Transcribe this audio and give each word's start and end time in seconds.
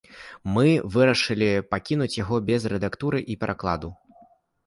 Мы 0.53 0.67
вырашылі 0.93 1.49
пакінуць 1.73 2.17
яго 2.23 2.35
без 2.49 2.61
рэдактуры 2.73 3.19
і 3.35 3.35
перакладу. 3.43 3.89